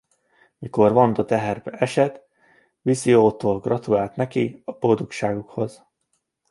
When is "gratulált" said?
3.59-4.15